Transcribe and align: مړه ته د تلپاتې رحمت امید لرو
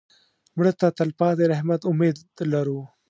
مړه 0.57 0.71
ته 0.79 0.87
د 0.91 0.95
تلپاتې 0.99 1.43
رحمت 1.53 1.81
امید 1.91 2.15
لرو 2.53 2.79